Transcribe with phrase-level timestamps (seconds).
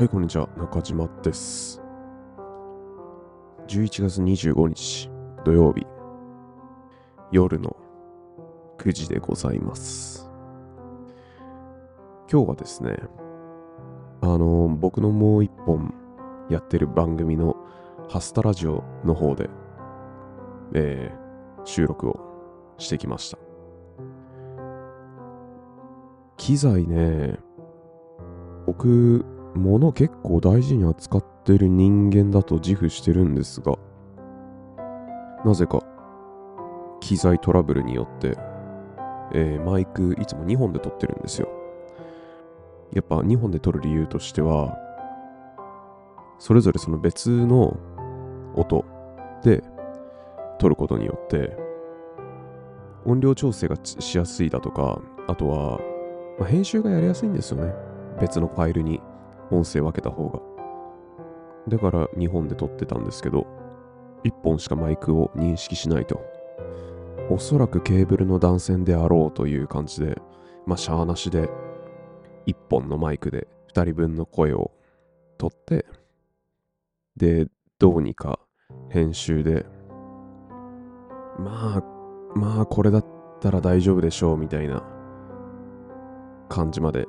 [0.00, 0.48] はい、こんにちは。
[0.56, 1.78] 中島です。
[3.68, 5.10] 11月25日
[5.44, 5.86] 土曜日、
[7.30, 7.76] 夜の
[8.78, 10.26] 9時でございます。
[12.32, 12.96] 今日はですね、
[14.22, 15.92] あの、僕のもう一本
[16.48, 17.54] やってる番組の
[18.08, 19.50] ハスタラジオの方で、
[20.72, 22.18] えー収録を
[22.78, 23.38] してきました。
[26.38, 27.38] 機材ね、
[28.64, 33.74] 僕、物結構大事に扱ってる人間だと自負してるんですが、
[35.44, 35.82] なぜか、
[37.00, 38.36] 機材トラブルによって、
[39.32, 41.48] えーマイクいつも2本で撮ってるんですよ。
[42.92, 44.76] やっぱ2本で撮る理由としては、
[46.38, 47.76] それぞれその別の
[48.54, 48.84] 音
[49.42, 49.62] で
[50.58, 51.56] 撮ることによって、
[53.04, 55.78] 音量調整がしやすいだとか、あとは、
[56.38, 57.72] まあ編集がやりやすいんですよね。
[58.20, 59.00] 別のファイルに
[59.50, 60.40] 音声分けた方が。
[61.68, 63.46] だから2本で撮ってたんですけど、
[64.24, 66.20] 1本しかマイクを認識しないと。
[67.30, 70.20] おそらくケーブルの断線であろうという感じで、
[70.66, 71.48] まあ、シャーなしで
[72.46, 74.72] 1本のマイクで2人分の声を
[75.38, 75.86] 取って、
[77.16, 77.46] で、
[77.78, 78.40] どうにか
[78.90, 79.64] 編集で、
[81.38, 81.82] まあ、
[82.34, 83.06] まあ、これだっ
[83.40, 84.82] たら大丈夫でしょうみたいな
[86.48, 87.06] 感じまで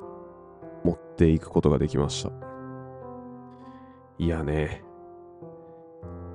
[0.84, 2.30] 持っていくことができました。
[4.18, 4.82] いやね、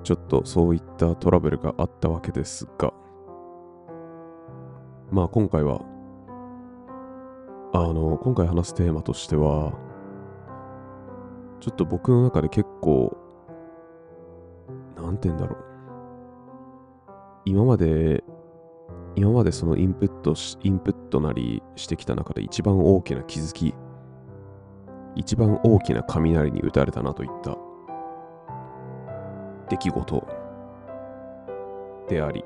[0.02, 2.92] ちょっとそういったトラブルがあったわけですが、
[5.10, 5.80] まあ今回は、
[7.72, 9.72] あの、今回話すテーマとしては、
[11.60, 13.16] ちょっと僕の中で結構、
[14.96, 15.64] なんて言うんだろう。
[17.44, 18.22] 今まで、
[19.16, 23.74] 今までそのインプットし、インプットなりしてきた中で一番大きな気づき、
[25.18, 27.58] 一番大きな雷に打たれたなといった
[29.68, 30.26] 出来事
[32.08, 32.44] であり、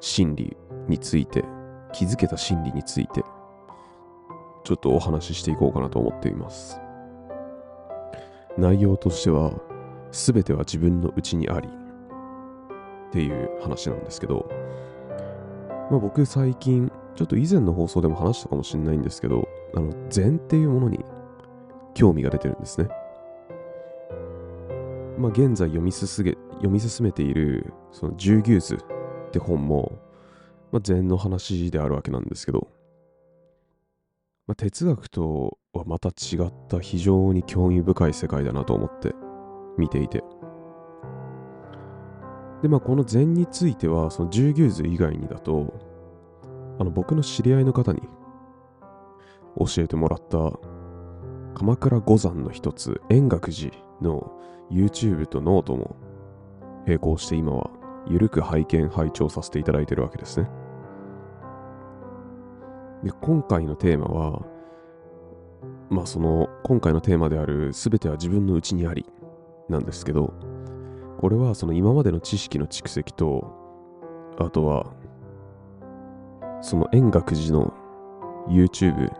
[0.00, 0.56] 心理
[0.88, 1.44] について、
[1.92, 3.22] 気づけた心理について、
[4.64, 6.80] ちょっとお話ししていこうかなと思っています。
[8.56, 9.52] 内容としては、
[10.10, 14.48] すべては自分の内にありっていう話なんですけど、
[15.90, 21.04] まあ、僕最近、ちょっと以前の放送でも話したかもしれないんですけど、あの、禅っていうものに
[21.94, 22.88] 興味が出てるんですね。
[25.18, 29.98] まあ、現在読み進め読み進めている、その、十牛図って本も、
[30.72, 32.68] まあ、禅の話であるわけなんですけど、
[34.46, 39.14] まあ、哲学とはまた違った非常に興味深い世界だなと思って
[39.78, 40.24] 見ていて。
[42.62, 45.72] で、まあ、この禅については、その十牛図以外にだと、
[46.78, 48.00] あの、僕の知り合いの方に
[49.58, 50.38] 教えてもらった
[51.54, 54.32] 鎌倉五山の一つ、円覚寺の
[54.70, 55.96] YouTube とノートも
[56.86, 57.70] 並行して今は
[58.06, 60.48] ゆるく拝見、拝聴させていただいてるわけですね。
[63.04, 64.42] で、今回のテーマは、
[65.90, 69.06] まあその、今回のテーマである全ては自分の内にあり
[69.68, 70.32] なんですけど、
[71.18, 73.52] これはその今までの知識の蓄積と、
[74.38, 74.86] あとは、
[76.62, 77.72] その円覚寺の
[78.48, 79.12] YouTube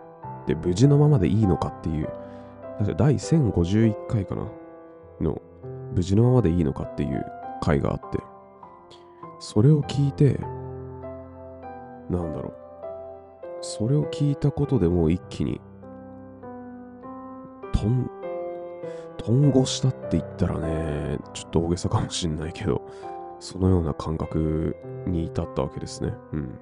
[0.47, 2.09] で無事のままでいいのかっていう、
[2.79, 4.47] 確か第1051回かな？
[5.19, 5.41] の
[5.93, 7.25] 無事のままでいいのかっていう
[7.61, 8.17] 回があって、
[9.39, 10.39] それを聞いて、
[12.09, 12.53] なんだろう。
[13.61, 15.61] それを聞いたことでもう一気に、
[17.71, 18.09] とん、
[19.17, 22.81] とんごしたって言ったらね、ちょっと大げさかもしんないけど、
[23.39, 26.13] そのような感覚に至ったわけですね。
[26.33, 26.59] うん。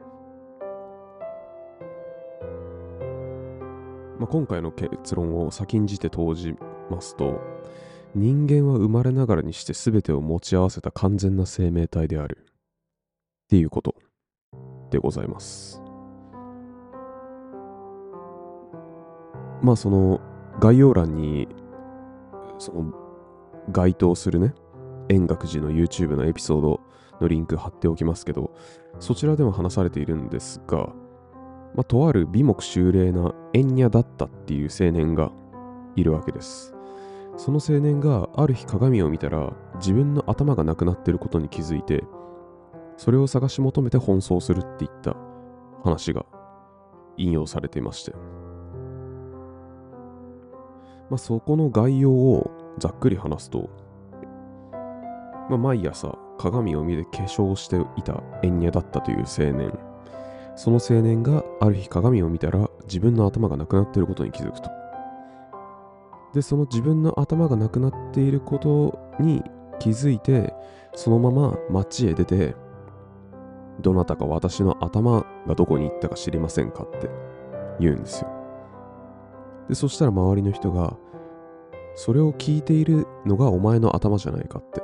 [4.30, 6.56] 今回の結論を先んじて投じ
[6.90, 7.42] ますと、
[8.14, 12.46] 人間は生まれながらにして全てを持ち合わせた完全な生命体である。
[12.46, 13.96] っていうこと
[14.92, 15.82] でございます。
[19.64, 20.22] まあその
[20.60, 21.48] 概要欄に
[22.60, 22.94] その
[23.72, 24.54] 該当するね、
[25.10, 26.82] 円覚寺の YouTube のエピソード
[27.20, 28.56] のリンク貼っておきますけど、
[29.00, 30.94] そちらでも話されているんですが、
[31.75, 35.31] まあ、とある美目秀麗な円ニャだったっていう青年が
[35.95, 36.74] いるわけです。
[37.38, 42.04] その青年がある日鏡を見たら自分の頭がなくなっていることに気づいて、
[42.98, 45.16] それを探し求めて奔走するっていった
[45.83, 46.25] 話が
[47.18, 48.13] 引用されていまして。
[51.10, 53.69] まあ、そこの概要をざっくり話すと、
[55.50, 59.88] まあ、毎朝鏡を見て化粧していた円ニャだったという青年。
[60.60, 64.70] その青年がある日鏡を見たら自分の頭がなくなっていることに気づくと。
[66.34, 69.42] でその自分の頭がなくなっていることに
[69.80, 70.54] 気づいて
[70.94, 72.58] そのまま街へ出て
[73.80, 77.10] どなたか私の頭がどこに行ったか知りませんかって
[77.80, 78.30] 言うんですよ
[79.70, 80.98] でそしたら周りの人が
[81.96, 84.84] それを聞いているのがお前の頭じゃないかって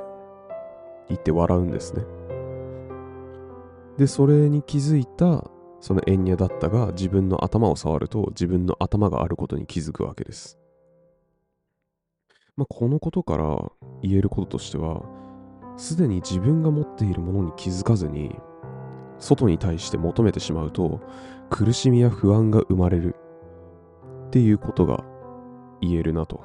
[1.10, 2.02] 言って笑うんですね
[3.98, 5.44] でそれに気づいた
[5.80, 10.58] そのエンニャだったが自分の頭を触ると自分の頭があることに気づくわけです
[12.56, 13.70] まあ、このことから
[14.02, 15.02] 言えることとしては、
[15.76, 18.34] すでに自分が持っているものに気づかずに、
[19.18, 21.00] 外に対して求めてしまうと、
[21.50, 23.14] 苦しみや不安が生まれる
[24.28, 25.04] っていうことが
[25.82, 26.42] 言えるなと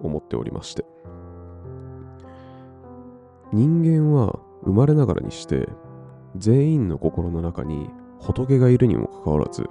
[0.00, 0.84] 思っておりまして。
[3.52, 5.68] 人間は生まれながらにして、
[6.36, 7.88] 全員の心の中に
[8.20, 9.68] 仏がいるにもかかわらず、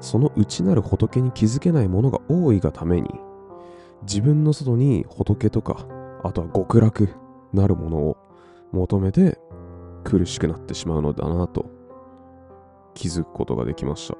[0.00, 3.08] その内なる仏に気づけないものが多いがために、
[4.02, 5.86] 自分の外に仏とか、
[6.22, 7.08] あとは極楽
[7.52, 8.16] なるものを
[8.72, 9.38] 求めて
[10.02, 11.66] 苦しくなってしまうのだなと
[12.94, 14.16] 気づくことができました。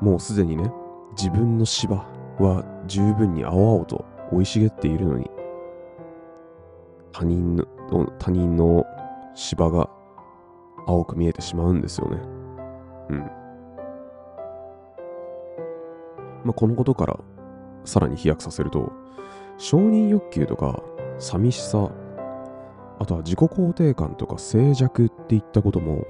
[0.00, 0.72] もうすでにね、
[1.16, 1.96] 自分の芝
[2.38, 5.30] は十分に青々と生い茂っているのに、
[7.12, 7.66] 他人の
[8.18, 8.84] 他人の
[9.34, 9.88] 芝が
[10.86, 12.16] 青く見えてしまうんですよね。
[13.10, 13.18] うん。
[16.44, 17.18] まあ、このことから
[17.84, 18.92] さらに飛躍させると、
[19.58, 20.82] 承認欲求とか
[21.18, 21.90] 寂しさ、
[22.98, 26.04] あとは自己肯定感とか静寂っていったことも、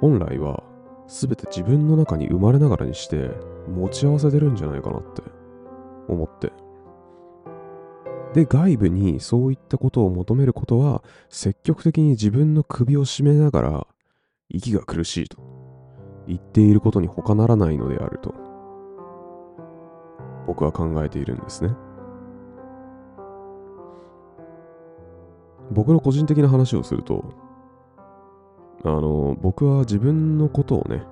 [0.00, 0.62] 本来は
[1.06, 3.30] 全て自分の中に生まれながらにして
[3.68, 5.22] 持ち合わせてるんじゃないかなって
[6.08, 6.52] 思って。
[8.34, 13.86] で、外部にそういったことを求めることは、積極的に自分の首を絞めながら、
[14.48, 15.38] 息が苦しいと
[16.26, 18.34] 言っていることに他ならないのであると。
[20.46, 21.74] 僕は考えているんですね。
[25.70, 27.24] 僕の個人的な話をすると、
[28.84, 31.04] あの、僕は自分のことをね、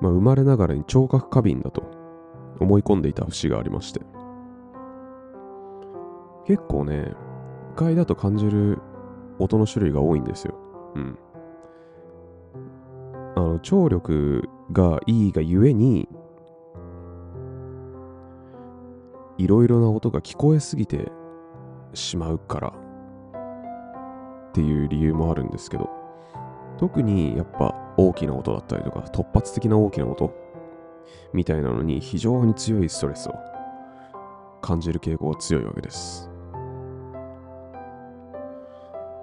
[0.00, 1.84] まあ、生まれながらに聴覚過敏だと
[2.60, 4.15] 思い込んでいた節がありまして。
[6.46, 7.12] 結構ね、
[7.74, 8.78] 不快だと感じる
[9.38, 10.54] 音の種類が多いんですよ。
[10.94, 11.18] うん。
[13.34, 16.08] あの、聴力がいいがゆえに、
[19.38, 21.12] いろいろな音が聞こえすぎて
[21.94, 25.90] しまうからっていう理由もあるんですけど
[26.78, 30.32] 特にやっぱ大きな音だったりとか突発的な大きな音
[31.32, 33.34] みたいなのに非常に強いストレスを
[34.62, 36.30] 感じる傾向が強いわけです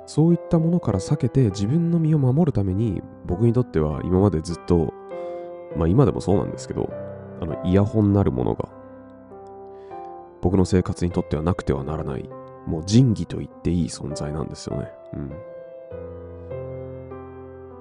[0.06, 4.94] そういったものから避けて自分の身を守るために僕にとっては今までずっと
[5.78, 6.92] まあ今でもそうなんですけど
[7.42, 8.70] あのイヤホンなるものが
[10.44, 12.30] 僕の生活にとってはなくてはならない、
[12.68, 14.92] もう仁義と言っていい存在なんですよね。
[15.14, 15.30] うん。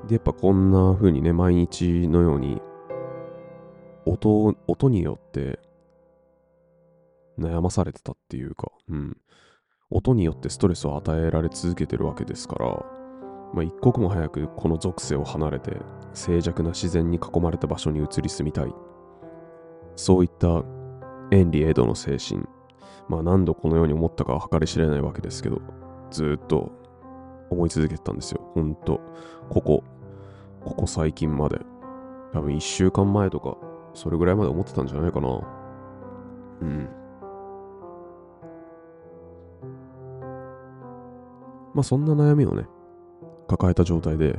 [0.06, 2.62] で、やっぱこんな風にね、毎日のように、
[4.06, 5.58] 音、音によって
[7.36, 9.16] 悩まされてたっていうか、うん。
[9.92, 12.66] 音によってストレスを与えられ続けてるわけですから、
[13.54, 15.76] まあ、一刻も早くこの属性を離れて
[16.14, 18.74] 静寂な自然に囲まれた場所に移り住みたい。
[19.96, 20.64] そういった
[21.30, 22.42] 遠理江戸の精神。
[23.08, 25.60] まあ何度このように思ったかは計り知れないわけですけど、
[26.10, 26.72] ずっと
[27.50, 28.40] 思い続けてたんですよ。
[28.54, 29.00] ほんと、
[29.50, 29.84] ここ、
[30.64, 31.60] ここ最近まで。
[32.32, 33.58] 多分1週間前とか、
[33.92, 35.28] それぐらいまで思ってたんじゃないかな。
[36.62, 36.88] うん。
[41.74, 42.66] まあそんな悩みをね、
[43.48, 44.38] 抱えた状態で、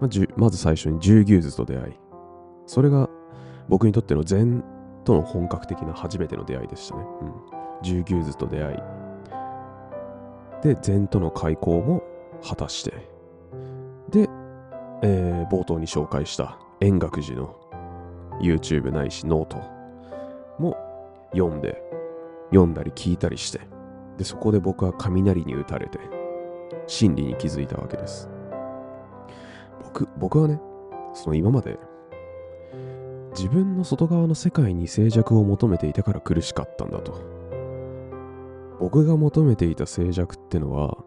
[0.00, 1.94] まあ、まず最初に十牛図と出会い、
[2.66, 3.08] それが
[3.68, 4.64] 僕にとっての全
[5.04, 7.04] との本格的な初めての出会いでしたね。
[7.22, 7.32] うん。
[7.82, 8.76] 十牛図と出会い。
[10.62, 12.02] で、禅との開口も
[12.42, 12.90] 果たして。
[14.10, 14.28] で、
[15.02, 17.56] えー、冒頭に紹介した円覚寺の
[18.40, 19.56] YouTube ないしノート
[20.58, 20.76] も
[21.32, 21.82] 読んで、
[22.50, 23.60] 読んだり聞いたりして、
[24.18, 25.98] で、そこで僕は雷に打たれて、
[26.86, 28.28] 真理に気づいたわけです。
[29.84, 30.60] 僕、僕はね、
[31.14, 31.78] その今まで
[33.36, 37.20] 自分の外側の世界に静寂を求めていたから苦しかったんだと。
[38.78, 40.98] 僕が求めていた静寂ってのは、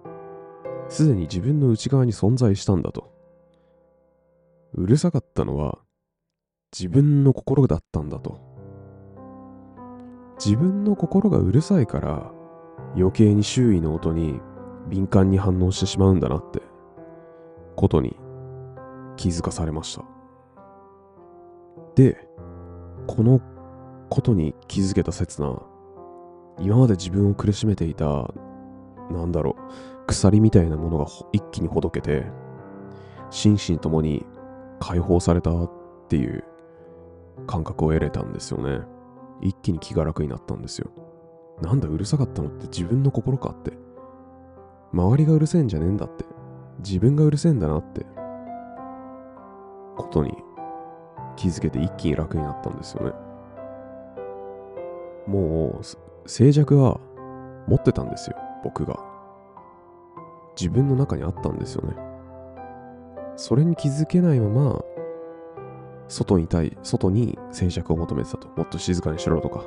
[0.90, 3.12] すでに自分の内側に存在したんだと。
[4.74, 5.80] うるさかったのは、
[6.78, 8.40] 自分の心だったんだと。
[10.44, 12.32] 自分の心がうるさいから、
[12.96, 14.42] 余計に周囲の音に
[14.88, 16.62] 敏感に反応してしまうんだなって、
[17.75, 18.15] ことに
[19.18, 20.04] 気づかされました。
[21.96, 22.27] で、
[23.08, 23.42] この
[24.10, 25.62] ことに気づけた刹那、
[26.60, 28.34] 今まで自分を苦しめていた、
[29.12, 32.25] なんだろう、鎖みたいなものが一気にほどけて、
[33.30, 34.25] 心身ともに
[34.80, 35.72] 解放されたっ
[36.08, 36.44] ていう
[37.48, 38.86] 感覚を得れたんですよね。
[39.42, 40.92] 一気に気が楽になったんですよ。
[41.62, 43.85] なんだうるさかったのって自分の心かって。
[44.96, 46.24] 周りがうるせえんじゃねえんだって。
[46.80, 48.06] 自分がうるせえんだなって。
[49.98, 50.34] ことに
[51.36, 53.14] 気づけて一気に楽になったんですよね。
[55.28, 57.00] もう静寂は
[57.68, 58.98] 持ってたんですよ、僕が。
[60.58, 61.96] 自分の中にあったんですよね。
[63.36, 64.82] それに気づけないまま、
[66.08, 68.48] 外に対、外に静寂を求めてたと。
[68.56, 69.66] もっと静かにしろとか。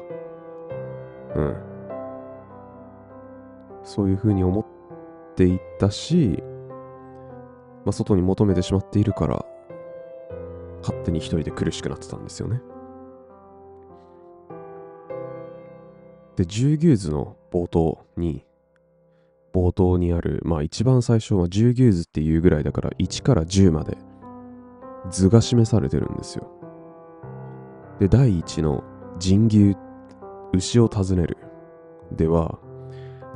[1.37, 1.57] うん。
[3.83, 4.78] そういうふうに思って
[5.39, 6.43] ていったし、
[7.85, 9.47] まあ、外に求めてしまっているから、
[10.83, 12.61] 勝手に一人で苦しくなってたんですよね。
[16.35, 18.45] で、十牛図の冒頭に、
[19.53, 23.97] 冒頭にある、まあ一番最初は十牛図っていうぐらいだから1から10まで
[25.11, 26.49] 図が示されてるんですよ。
[28.01, 28.83] で、第1の
[29.21, 29.77] 人牛、
[30.53, 31.37] 牛を尋ねる
[32.11, 32.59] では、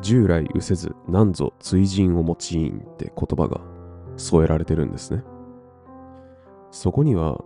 [0.02, 3.60] 従来右せず何ぞ追人を用いんって言葉が
[4.16, 5.22] 添えられてるんですね。
[6.70, 7.42] そこには、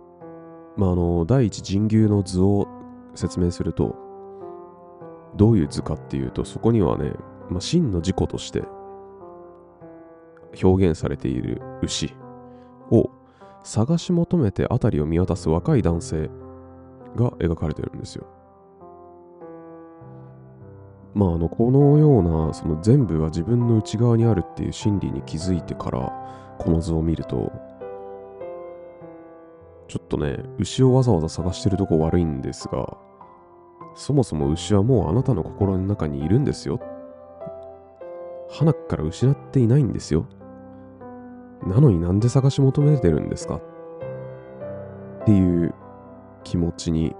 [0.75, 2.67] まあ、あの、第一人牛の図を
[3.13, 3.95] 説明すると、
[5.35, 7.13] どういう図かっていうと、そこにはね、
[7.49, 8.63] まあ、真の自己として
[10.63, 12.13] 表現されている牛
[12.89, 13.09] を
[13.63, 16.29] 探し求めて辺りを見渡す若い男性
[17.15, 18.25] が描かれてるんですよ。
[21.17, 26.13] まあ、あのこのようなその全部は自分の内側にあるっていう心理に気づいてから
[26.59, 27.51] この図を見ると
[29.87, 32.95] ちょっとね牛をわざわざ探してるとこ悪いんですが
[33.95, 36.79] そもそも牛はもうあなたの心の中にいるんですよ。
[38.51, 40.27] 花から失っていないんですよ。
[41.65, 43.55] なのになんで探し求めてるんですか？
[43.55, 45.73] っていう
[46.43, 47.15] 気持ちに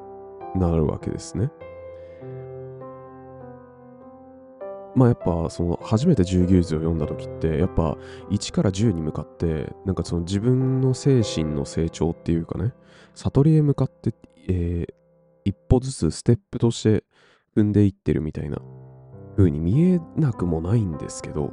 [0.55, 1.49] なるわけですね。
[4.97, 7.97] まあやっぱその初めて十牛図を読んだ時ってやっぱ
[8.31, 12.73] 1から10に向かってなんかその自分の精神の成長っていうかね
[13.13, 14.13] 悟りへ向かって、
[14.49, 14.93] えー、
[15.45, 17.03] 一歩ずつステップとして
[17.55, 18.57] 踏んでいってるみたいな
[19.37, 21.51] 風に見えなくもないんですけど、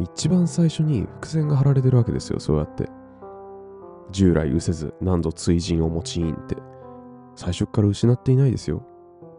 [0.00, 2.88] 一番最初に伏線が張られてるわけですよ、そうやって。
[4.10, 6.56] 従来失せず何度追人を用いんって、
[7.34, 8.84] 最初から失っていないですよ。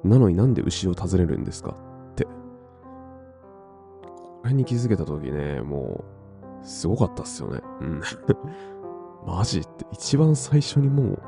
[0.03, 1.77] なのになんで牛を尋ねるんですか？
[4.41, 6.03] これに気づけた時ね、も
[6.63, 7.61] う、すごかったっすよね。
[7.81, 8.01] うん。
[9.25, 11.21] マジって一番最初にもう、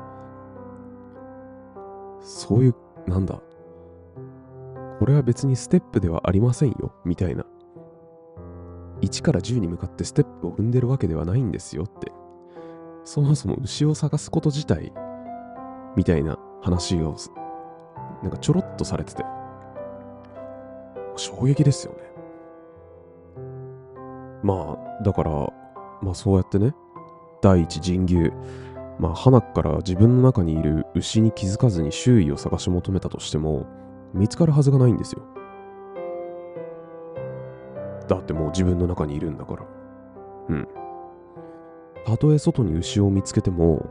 [2.20, 2.74] そういう、
[3.06, 3.40] なんだ。
[4.98, 7.44] これは別にステップではありませんよ、みたいな。
[9.00, 12.12] 1から10に向かってステップを踏んでるわけではないんですよって。
[13.04, 14.92] そもそも牛を探すこと自体、
[15.96, 17.16] みたいな話を、
[18.22, 19.24] なんかちょろっとされてて。
[21.16, 22.09] 衝撃ですよね。
[24.42, 25.30] まあ、だから、
[26.02, 26.74] まあそうやってね、
[27.42, 28.32] 第一人牛、
[28.98, 33.66] まあ、花から自分の中にいる牛に気づかずに周囲を探し求めたとしても、
[34.12, 35.22] 見つかるはずがないんですよ。
[38.08, 39.66] だってもう自分の中にいるんだから。
[40.48, 40.68] うん。
[42.04, 43.88] たとえ外に牛を見つけても、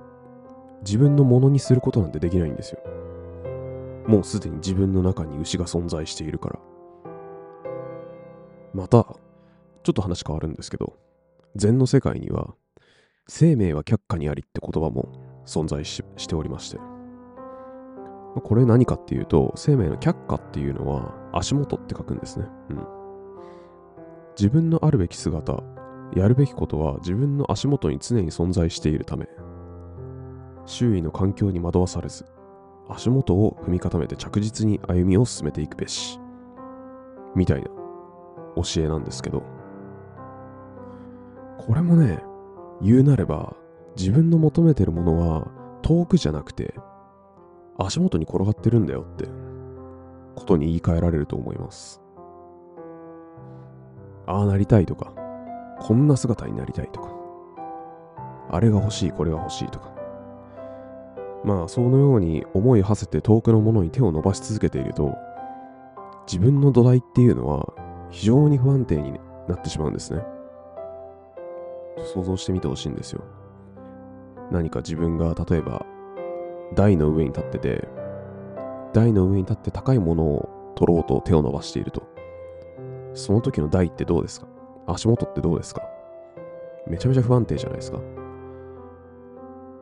[0.86, 2.79] 自分のものにすることなんてできないんですよ。
[4.08, 6.60] もうすでに自分の中に牛が存在しているから。
[8.74, 9.06] また、
[9.84, 10.98] ちょっと話変わるんですけど、
[11.56, 12.54] 禅の世界には、
[13.28, 16.78] 生命は却下にありって言葉も存在しておりまして。
[18.44, 22.46] これ何かっていうと、生命の却下っていうのは足元って書くんですね。
[22.70, 22.88] うん。
[24.38, 25.62] 自分のあるべき姿、
[26.16, 29.28] やるべきことは自分の足元に常に存在しているため、
[30.66, 32.26] 周囲の環境に惑わされず、
[32.88, 36.20] 足元を踏み固めて着実に歩みを進めていくべし。
[37.36, 37.70] みたいな
[38.56, 39.44] 教えなんですけど、
[41.60, 42.24] これもね、
[42.82, 43.56] 言うなれば、
[43.98, 45.48] 自分の求めてるものは
[45.82, 46.74] 遠くじゃなくて、
[47.78, 49.28] 足元に転がってるんだよって、
[50.36, 52.01] ことに言い換えられると思います。
[54.25, 55.13] ああなりたいとか、
[55.82, 57.10] こんな姿になりたいとか、
[58.50, 59.94] あれが欲しい、これが欲しいとか。
[61.44, 65.13] まあ、そのように思い馳せて遠くのものに手を伸ばし続けていると、
[66.25, 67.74] 自分の土台っていうのは
[68.10, 70.24] 非常に不安定になってしまうんですね。
[72.13, 73.24] 想像してみてほしいんですよ。
[74.51, 75.86] 何か自分が例えば
[76.75, 77.88] 台の上に立ってて、
[78.94, 82.03] 台の上に立って高いものを取ろうと手を伸ばしていると。
[83.13, 84.48] その時の台ってどうですか？
[84.88, 85.82] 足元ってどうですか？
[86.88, 88.00] めちゃめちゃ不安定じゃないですか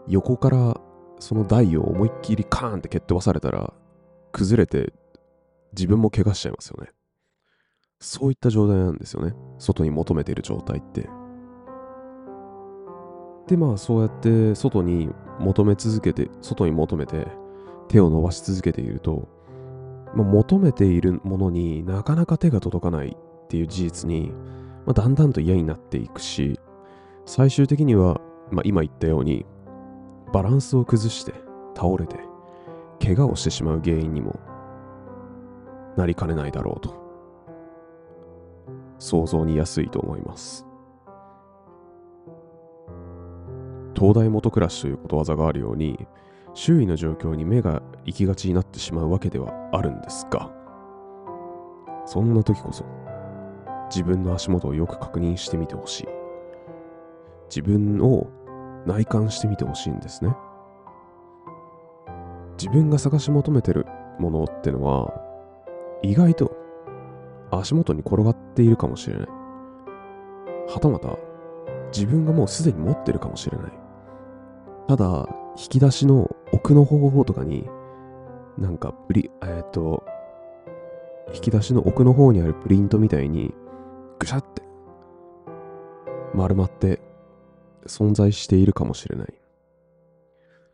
[0.07, 0.79] 横から
[1.19, 3.73] その台を思いっきりカーンって蹴っ飛ばされたら
[4.31, 4.93] 崩れて
[5.73, 6.89] 自分も怪我しちゃいますよね。
[7.99, 9.33] そういった状態なんですよね。
[9.57, 11.09] 外に求めている状態って。
[13.47, 17.27] で、まあそうやって外に求め続けて、外に求めて
[17.87, 19.27] 手を伸ばし続けていると、
[20.13, 24.31] まあ、求めているものになかなか手が届かないっていう事実に、
[24.85, 26.59] まあ、だんだんと嫌になっていくし、
[27.25, 28.19] 最終的には、
[28.51, 29.45] まあ、今言ったように、
[30.33, 31.33] バランスを崩して
[31.75, 32.17] 倒れて、
[33.01, 34.39] 怪我をしてしまう原因にも
[35.95, 36.95] なりかねないだろうと、
[38.99, 40.66] 想像に安いと思います。
[43.97, 46.07] 東大元暮らしということわざがあるように、
[46.53, 50.51] 周囲の状況に目が行きがちになってしまうわけではあるんですが、
[52.05, 52.85] そんな時こそ、
[53.89, 56.07] 自分の足元をよく確認してみてほしい。
[57.49, 58.27] 自分を
[58.85, 60.35] 内観してみてほしいんですね。
[62.59, 63.87] 自分が探し求めてる
[64.19, 65.11] ものってのは、
[66.03, 66.55] 意外と
[67.49, 69.27] 足元に転がっているかもしれない。
[70.67, 71.17] はたまた、
[71.91, 73.86] 自分がもうすでに持ってるかもしれない。
[74.87, 75.27] ただ、
[75.57, 77.67] 引き出しの奥の方法とかに、
[78.57, 80.05] なんかプリ、えっ、ー、と、
[81.33, 83.53] 引き出しの奥の方にあるプリントみたいに、
[84.17, 84.63] ぐしゃって
[86.33, 87.01] 丸まって
[87.85, 89.33] 存在しているかもしれない。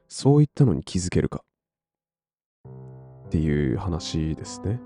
[0.08, 1.44] そういったのに気づけるか
[3.26, 4.80] っていう話ですね。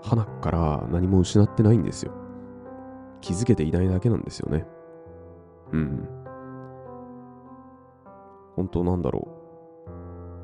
[0.00, 2.12] 花から何も失ってないんですよ。
[3.20, 4.64] 気づけていないだけなんですよね。
[5.72, 6.23] うん。
[8.56, 9.28] 本当なんだろ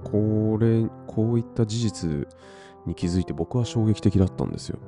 [0.05, 0.11] う。
[0.11, 2.29] これ、こういった事実
[2.87, 4.79] に気づいて僕は衝撃的だったんですよ。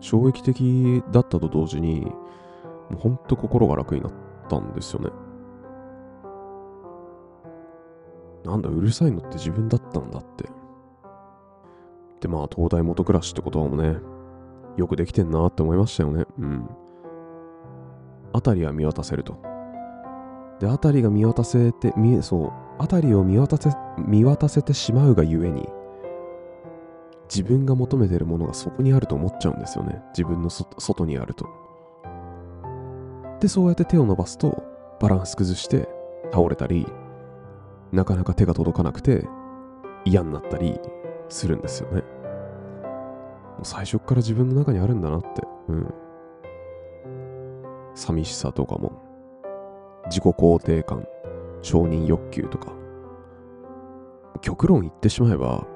[0.00, 4.12] 衝撃的だったと同時に、もうほんと心が楽になっ
[4.48, 5.10] たんですよね。
[8.44, 10.48] なんだ、うるさいのって自分だったんだって。
[12.20, 13.98] で、まあ、東大元暮らしって言葉もね、
[14.76, 16.24] よくできてんなって思いましたよね。
[16.38, 16.68] うん。
[18.32, 19.51] 辺りは見渡せると。
[20.60, 25.68] で、辺りが見渡せて、見え、そう、辺りを見渡せ、見渡せてしまうがゆえに、
[27.24, 30.02] 自分が求めてるものがそこにあると思っちゃうんですよね。
[30.10, 31.48] 自分の外にあると。
[33.40, 34.62] で、そうやって手を伸ばすと、
[35.00, 35.88] バランス崩して
[36.30, 36.86] 倒れたり、
[37.90, 39.26] なかなか手が届かなくて
[40.04, 40.80] 嫌になったり
[41.28, 42.02] するんですよね。
[42.02, 45.42] もう最初から自分の中にあるんだなって。
[45.68, 45.94] うん。
[47.94, 48.92] 寂しさとかも、
[50.06, 51.06] 自己肯定感、
[51.62, 52.72] 承認欲求とか。
[54.40, 55.66] 極論言ってしまえば、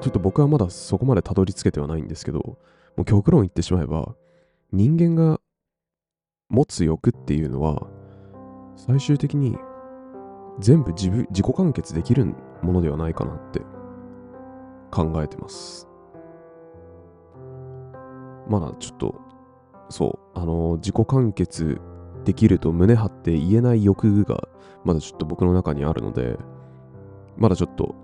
[0.00, 2.58] ちょっと僕はまだそこまでたどり着けてはないんですけど、も
[3.02, 4.14] う極論言ってしまえば、
[4.72, 5.40] 人間が
[6.48, 7.86] 持つ欲っていうのは、
[8.76, 9.56] 最終的に
[10.58, 13.60] 全部自分自己完結できるものではないかなって
[14.90, 15.86] 考えてます。
[18.48, 19.20] まだちょっと、
[19.88, 21.80] そう、あの、自己完結
[22.24, 24.48] できると胸張って言えない欲が
[24.84, 26.38] まだちょっと僕の中にあるので、
[27.36, 27.94] まだちょっと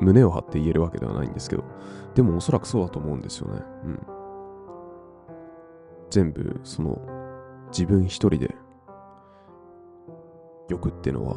[0.00, 1.64] 胸を張って言えるわけではないんですけど、
[2.14, 3.62] でもおそらくそうだと思うんですよね。
[3.84, 4.00] うん。
[6.10, 7.00] 全部、その、
[7.68, 8.54] 自分一人で、
[10.68, 11.36] 欲っていうのは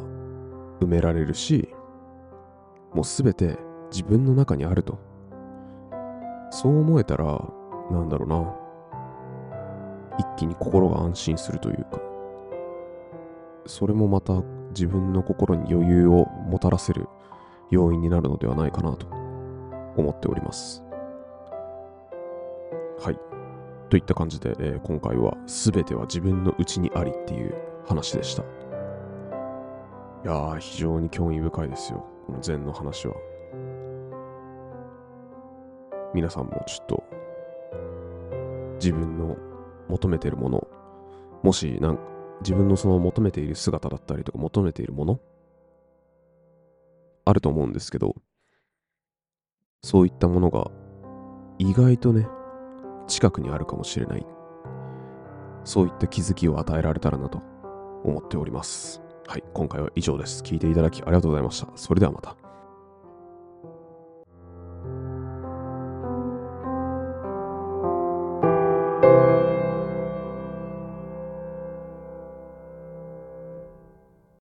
[0.80, 1.68] 埋められるし、
[2.94, 3.58] もうすべて
[3.90, 4.98] 自分の中にあると。
[6.50, 7.24] そう思えたら、
[7.90, 8.67] なんだろうな。
[10.38, 12.00] 気に心が安心するというか、
[13.66, 17.06] それもまた自分の心に余裕をもたらせる
[17.70, 19.06] 要因になるのではないかなと
[19.96, 20.82] 思っております。
[23.00, 23.18] はい。
[23.90, 27.54] といった感じで、えー、今回は全ては自分の内にありっていう
[27.86, 28.42] 話でした。
[28.42, 28.46] い
[30.24, 32.04] やー、非常に興味深いですよ。
[32.26, 33.14] この禅の話は。
[36.14, 37.04] 皆さんもちょっと
[38.74, 39.36] 自分の
[39.88, 40.68] 求めているもの、
[41.42, 41.98] もしなん
[42.40, 45.20] 自分のその求めている姿だったりとか求めているもの？
[47.24, 48.14] あると思うんですけど、
[49.82, 50.70] そういったものが
[51.58, 52.26] 意外とね、
[53.06, 54.26] 近くにあるかもしれない。
[55.64, 57.42] そういった気づきを与えられたらなと
[58.04, 59.02] 思っております。
[59.26, 60.42] はい、今回は以上です。
[60.42, 61.68] 聞いていただきありがとうございました。
[61.74, 62.47] それではまた。